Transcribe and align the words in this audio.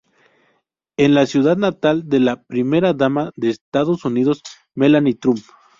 Es 0.97 1.11
la 1.11 1.27
ciudad 1.27 1.57
natal 1.57 2.09
de 2.09 2.19
la 2.19 2.41
primera 2.41 2.93
dama 2.93 3.29
de 3.35 3.51
Estados 3.51 4.03
Unidos, 4.03 4.41
Melania 4.73 5.15
Trump. 5.21 5.43